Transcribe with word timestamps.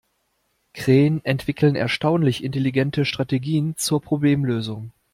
Krähen 0.73 1.23
entwickeln 1.25 1.75
erstaunlich 1.75 2.43
intelligente 2.43 3.05
Strategien 3.05 3.77
zur 3.77 4.01
Problemlösung. 4.01 4.91